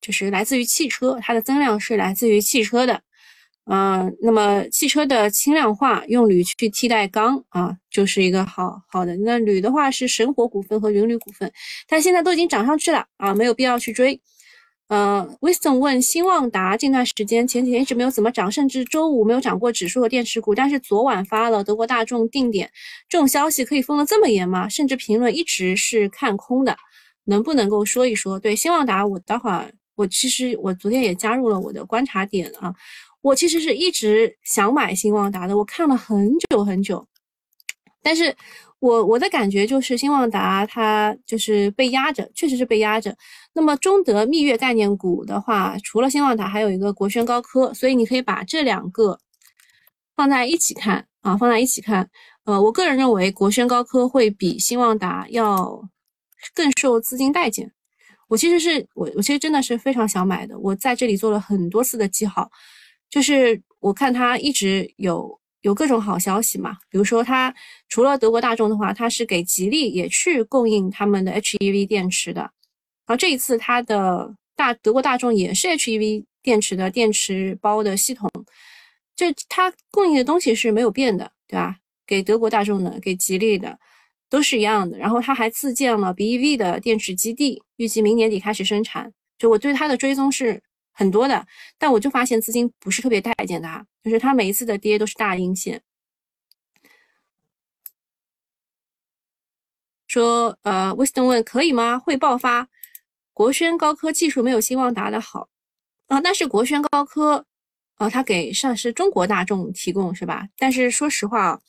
[0.00, 3.02] 就是来自于汽车，它的增量是来自于汽车的。
[3.68, 9.14] 啊，那么汽车的轻量化用铝去替代钢啊，就是一个好好的。
[9.18, 11.52] 那铝的话是神火股份和云铝股份，
[11.86, 14.18] 但现在都已经涨上去了啊，没有必要去追。
[14.88, 22.70] 嗯，Wisdom 问新旺达近段时间前几天一直没有怎么涨，甚至周五没有涨过指数和电池股，但是昨晚发了德国大众定点，
[23.06, 24.66] 这种消息可以封得这么严吗？
[24.66, 26.74] 甚至评论一直是看空的，
[27.24, 28.40] 能不能够说一说？
[28.40, 32.72] 对新旺达，我待会儿我其实我昨天也加入了我的观察点啊。
[33.20, 37.06] 我其实是一直想买新旺达的，我看了很久很久，
[38.02, 38.34] 但是
[38.78, 43.16] 我我的感觉就是新旺达它就是被压着，确实是被压着。
[43.52, 49.18] 那么中德蜜月概念股的话，除了新旺达，还有一个国轩高科，所以你可以把这两个
[50.14, 52.08] 放在一起看啊，放在一起看。
[52.44, 55.82] 呃，我个人认为国轩高科会比新旺达要
[56.54, 57.72] 更受资金待见。
[58.28, 62.48] 我其实是我我其实真的是非常想买的，我在这里做了很多次的记号，
[63.10, 67.54] 就是我看它一直有有各种好消息嘛，比如说它
[67.88, 72.50] 除了德国大众的话，它是给吉利也去供应他们的 HEV 电池的，然
[73.06, 78.30] 后这一次它的大德国大众也是 HEV 电池的电池包的系统，
[79.16, 81.76] 就它供应的东西是没有变的，对吧？
[82.06, 83.78] 给德国大众的，给吉利的。
[84.30, 89.10] 都是一样的，然后他还自建了 BEV 的电池基地，预计明年底开始生产。
[89.38, 90.62] 就我对它的追踪是
[90.98, 91.46] 很多的，
[91.78, 95.80] 但我就发现资金不是特别待见它，就是它每一次的跌都是大阴线。
[100.08, 102.00] 说，呃，威斯顿问可以吗？
[102.00, 102.68] 会爆发？
[103.32, 105.48] 国轩高科技术没有新旺达的好
[106.08, 107.46] 啊，但是国轩高科，
[107.94, 110.48] 啊，它给上市中国大众提供是吧？
[110.58, 111.60] 但是说实话啊。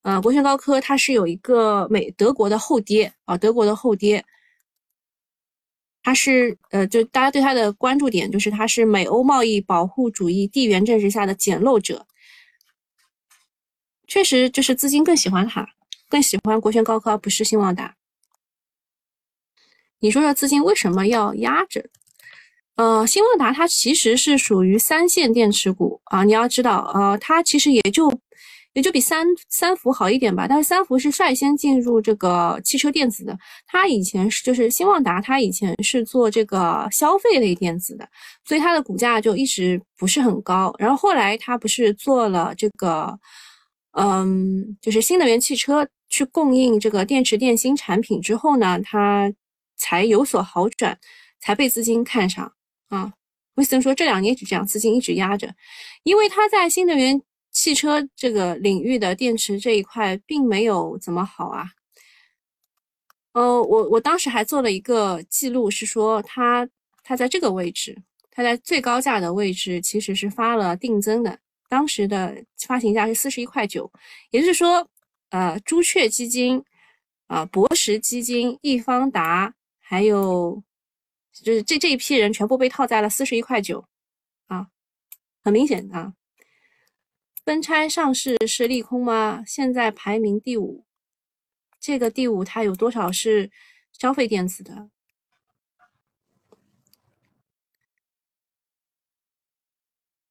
[0.00, 4.24] 呃，国轩高科它是有一个美德国的后跌啊，德国的后跌，
[6.04, 12.06] 它是呃，就大家对它的关注点就是它是美欧贸易保护主义地缘政治下的捡漏者，
[14.06, 15.66] 确实就是资金更喜欢它，
[16.10, 17.96] 更喜欢国轩高科不是新旺达。
[20.00, 21.88] 你说说资金为什么要压着？
[22.76, 28.20] 呃，新旺达它其实是属于三线电池股啊，你要知道，呃，它其实也就。
[28.74, 38.08] 也就比三三福好一点吧，但是三福是率先进入这个汽车电子的，它以前是就是新旺达，它以前是做这个消费类电子的，
[38.44, 40.74] 所以它的股价就一直不是很高。
[40.76, 43.16] 然后后来它不是做了这个，
[43.92, 49.32] 嗯，就是新能源汽车去供应这个电池电芯产品之后呢，它
[49.76, 50.98] 才有所好转，
[51.40, 52.52] 才被资金看上
[52.88, 53.12] 啊。
[53.54, 55.54] 威森说这两年一直这样，资金一直压着，
[56.02, 57.22] 因为它在新能源。
[57.64, 61.70] 汽车这个领域的电池这一块并没有怎么好啊。
[63.32, 66.68] 呃，我我当时还做了一个记录，是说它
[67.02, 67.96] 它在这个位置，
[68.30, 73.90] 它在最高价的位置其实是发了定增的，当时的发行价是四十一块九，
[74.30, 74.86] 也就是说，
[75.30, 76.62] 呃，朱雀基金、
[77.28, 80.62] 啊博时基金、易方达，还有
[81.32, 83.82] 就是这这一批人全部被套在了四十一块九，
[84.48, 84.66] 啊，
[85.42, 86.12] 很明显啊。
[87.44, 89.44] 分拆上市是利空吗？
[89.46, 90.86] 现在排名第五，
[91.78, 93.50] 这个第五它有多少是
[93.92, 94.88] 消费电子的？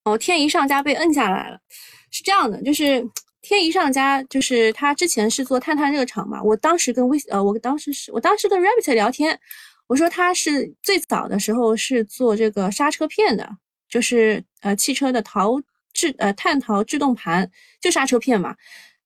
[0.05, 1.61] 哦，天一上家被摁下来了，
[2.09, 3.07] 是这样的，就是
[3.43, 6.41] 天一上家，就是他之前是做碳碳热厂嘛。
[6.41, 9.39] 我当时跟微呃，我当时是我当时跟 Rabbit 聊天，
[9.85, 15.61] 我说他是最早的时候是做这个刹车片的，就是呃汽车的陶。
[15.93, 18.55] 制呃碳陶制动盘就刹车片嘛，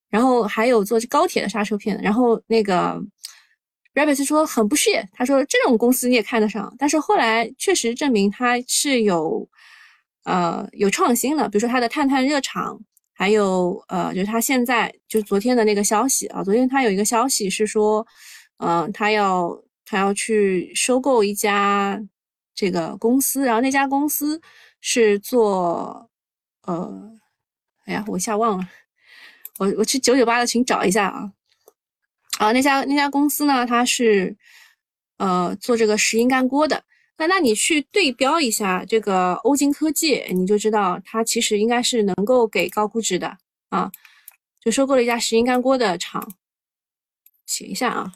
[0.10, 2.98] 然后还有做高铁的刹车片，然后那个
[3.94, 9.48] Rabbit 说很不屑，他说这种公司你也看得上，但是后来确实证明他是有
[10.24, 12.80] 呃有创新的，比如说他的碳碳热厂，
[13.14, 18.06] 还有呃就是他现在就昨天的那个消息啊，昨天他有一个消息是说，
[18.58, 22.00] 嗯，他要他要去收购一家
[22.56, 24.40] 这个公司，然后那家公司
[24.80, 26.10] 是做。
[26.68, 27.12] 呃，
[27.86, 28.70] 哎呀，我一下忘了，
[29.58, 31.34] 我我去九九八的群找一下啊。
[32.38, 34.38] 啊，那家那家公司呢，它是
[35.18, 36.84] 呃做这个石英干锅的。
[37.18, 43.36] 那那你去对标一下这个欧金科技，你就知道它其实应该是能够给高估值的
[43.70, 43.92] 啊。
[44.60, 46.36] 就收购了一家石英干锅的厂，
[47.46, 48.12] 写一下啊。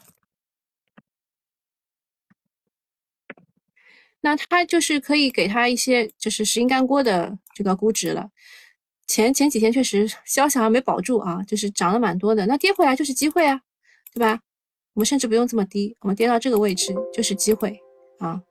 [4.22, 8.30] 那它就是可以给它一些就是石英干锅的这个估值了。
[9.06, 12.46] 前前几天确实消息好像没保住啊，就是涨了蛮多的。
[12.46, 13.60] 那跌回来就是机会啊，
[14.14, 14.40] 对吧？
[14.94, 17.78] 我们甚至不用这么低，我们跌到这个位置就是机会
[18.18, 18.42] 啊。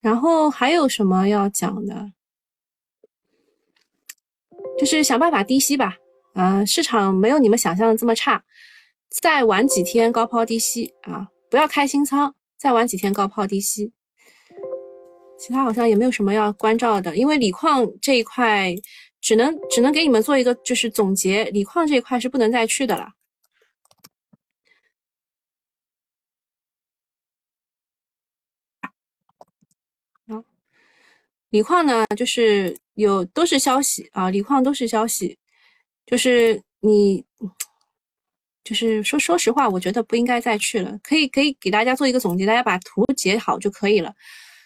[0.00, 2.12] 然后还有什么要讲的？
[4.78, 5.96] 就是想办法低吸吧。
[6.34, 8.44] 啊，市场没有你们想象的这么差，
[9.08, 13.92] 再晚几天高抛低吸啊，不要开新仓，再玩几天高抛低吸。
[15.38, 18.74] 其他好像也没有什么要关照的，因为锂矿这一块
[19.20, 23.12] 只能只能给你们做一个就是总结，锂矿这一块是不能再去的了。
[30.26, 30.42] 啊，
[31.50, 35.38] 锂矿呢，就是有都是消息啊，锂矿都是消息，
[36.04, 37.24] 就是你
[38.68, 40.98] 就是说说实话，我觉得不应该再去了。
[41.02, 44.12] 可以可以给大家做一个总结，大家把图截好就可以了。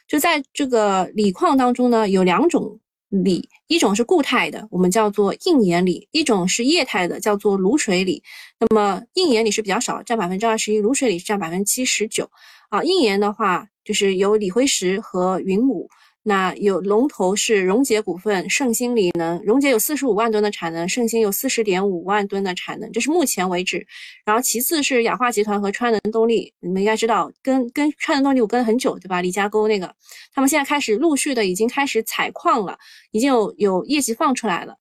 [0.09, 2.81] 就在这个锂矿当中呢，有两种
[3.11, 8.21] 锂，一种是固态的，我们叫做硬盐锂；一种是液态的，叫做卤水锂。
[8.59, 12.29] 那么硬盐锂是比较少，占百分之二十一，卤水锂占百分之七十九。
[12.71, 15.89] 啊，硬盐的话就是有锂辉石和云母。
[16.25, 23.85] 那有龙头是溶解股份、盛兴锂能，溶解有四十五万吨的产能，盛兴有四十点五万吨的产能，这是目前为止。
[24.25, 29.21] 然后其次是氧化集团和川能动力，你们应该知道，跟跟川能动力我跟了很久，对吧？
[29.21, 29.93] 李家沟那个，
[30.33, 32.79] 他们现在开始陆续的已经开始采矿了，
[33.11, 34.77] 已经有有业绩放出来了。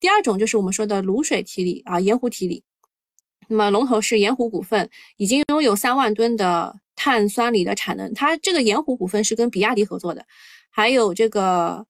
[0.00, 2.62] 第二种就是我们说的卤水提锂啊，盐湖提锂。
[3.48, 4.88] 那么龙头是盐湖股份，
[5.18, 10.24] 已经拥有三万吨的碳酸锂的产能，它这个盐湖股份是跟比亚迪合作的。
[10.76, 11.86] 还有这个，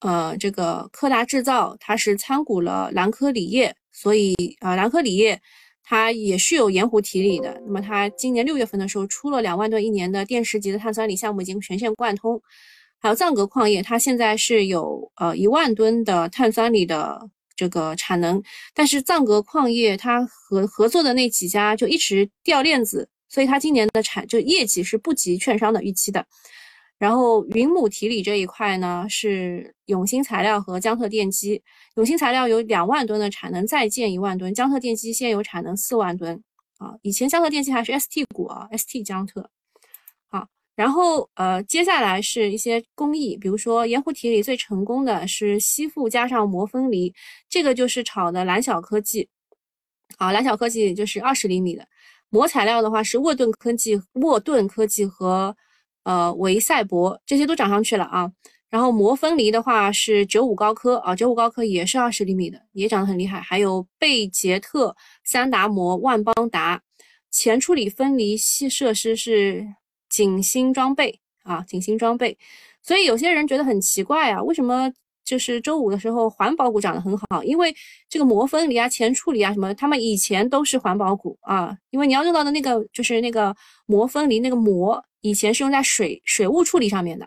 [0.00, 5.40] 呃，这个柯达制造，它是参股了兰科锂业，所以啊，兰科锂业
[5.82, 7.58] 它也是有盐湖提锂的。
[7.64, 12.38] 那么它今年六月份的时候出了两万吨一年的电池级的碳酸锂项目，已经全线贯通。
[12.98, 17.18] 还有藏格矿业，它现在是有呃一万吨的碳酸锂的
[17.56, 18.42] 这个产能，
[18.74, 26.26] 但是藏格矿业它合合作的那几家就一直掉链子，所以它今年的产就业绩是不及券商的预期的。
[26.98, 31.62] 然后云母提锂这一块呢，是永兴材料和江特电机。
[31.96, 34.54] 永兴材料有两万吨的产能，再建一万吨。
[34.54, 36.42] 江特电机现有产能四万吨
[36.78, 36.94] 啊。
[37.02, 39.50] 以前江特电机还是 ST 股啊，ST 江特。
[40.28, 47.12] 好，然后呃，接下来是一些工艺，比如说盐湖提锂最成功的是吸附加上膜分离，
[47.50, 49.28] 这个就是炒的蓝小科技。
[50.16, 51.86] 好，蓝小科技就是二十厘米的
[52.30, 55.54] 膜材料的话是沃顿科技，沃顿科技和。
[56.06, 58.30] 呃，维赛博这些都涨上去了啊，
[58.70, 63.40] 然后膜分离的话是九五高科啊，九五高科也是二十厘米的，也涨得很厉害。
[63.40, 64.94] 还有贝杰特、
[65.24, 66.80] 三达膜、万邦达，
[67.28, 69.66] 前处理分离系设施是
[70.08, 72.38] 景星装备啊，景星装备。
[72.82, 74.92] 所以有些人觉得很奇怪啊，为什么
[75.26, 77.44] 就是周五的时候环保股涨得很好？
[77.44, 77.74] 因为
[78.08, 83.54] 这个膜分离啊、前处理啊什么，他们以前都是环保股啊，因为你要用到的那个就是那个
[83.84, 85.04] 膜分离那个膜。
[85.22, 87.24] 以前是用在水水务处理上面的，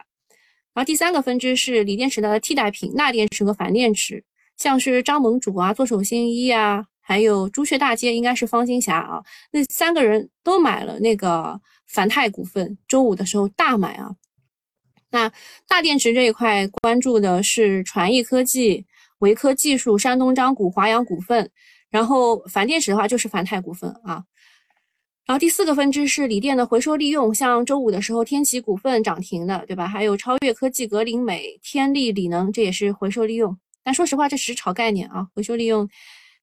[0.74, 4.24] 然后第三个分支是锂电池的替代品，钠电池和钒电池，
[4.56, 9.22] 像是张盟主啊、做手新一啊，还有朱雀大街应该是方兴霞啊，
[9.52, 14.16] 那三个人都买了那个凡泰股份，周五的时候大买啊。
[15.12, 15.32] 那
[15.68, 18.86] 大电池这一块关注的是传艺科技、
[19.20, 21.50] 维科技术、山东章谷、华阳股份，
[21.90, 24.24] 然后钒电池的话就是钒钛股份啊。
[25.26, 29.88] 然后第四个分支是锂电的回收利用，像周五的时候天齐股份涨停的，对吧？
[29.88, 33.56] 还有超越科技、格林美、天利锂能，这也是回收利用。
[33.84, 35.88] 但说实话，这只是炒概念啊，回收利用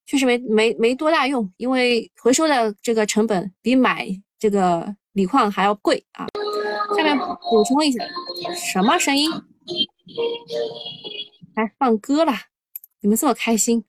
[0.06, 4.06] 确实没没没多大用，因为回收的这个成本比买
[4.38, 6.26] 这个锂矿还要贵啊。
[6.94, 8.04] 下面补充一下，
[8.54, 9.30] 什么声音？
[11.54, 12.32] 来放歌了，
[13.00, 13.82] 你们这么开心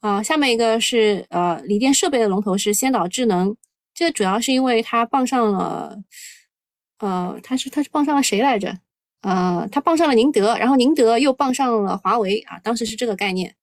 [0.00, 0.22] 啊？
[0.22, 3.56] 下面一个是呃锂电设备的龙头是先导智能。
[3.92, 5.96] 这主要是因为它傍上了，
[6.98, 8.76] 呃，它是它是傍上了谁来着？
[9.20, 13.54] 呃，它傍上了宁德，然后宁德又傍上了华为啊，当时是这个概念。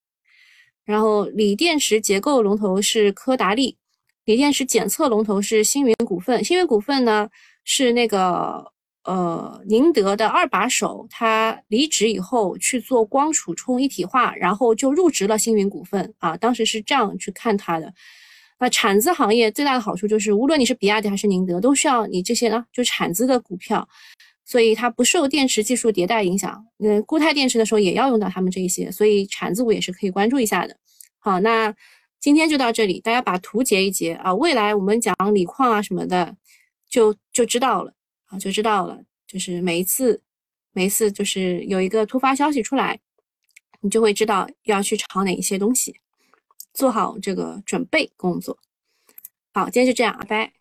[0.85, 3.77] 然后锂电池结构龙头是科达利，
[4.25, 6.43] 锂电池检测龙头是星云股份。
[6.43, 7.29] 星云股份呢
[7.63, 8.71] 是那个
[9.03, 17.93] 呃宁德的二把手，他离职以后去做光储充一体化，然后就入职了星云股份啊，当时是这样去看它的。
[18.59, 23.89] 那产资行业最大的好处就是，无论你是比亚迪还是宁德，都需要你这些呢，就产资的股票，
[24.45, 26.63] 所以它不受电池技术迭代影响。
[26.77, 30.77] 嗯，固态电池的时候也要用到他们这一些，所以产资股也是可以关注一下的。
[31.17, 31.73] 好，那
[32.19, 34.31] 今天就到这里，大家把图截一截啊。
[34.35, 36.35] 未来我们讲锂矿啊什么的，
[36.91, 37.91] 就就知道了
[38.25, 39.01] 啊，就知道了。
[39.25, 40.21] 就是每一次，
[40.73, 42.99] 每一次就是有一个突发消息出来，
[43.79, 45.95] 你就会知道要去炒哪一些东西。
[46.73, 48.59] 做好这个准备工作。
[49.53, 50.60] 好，今天就这样，拜拜。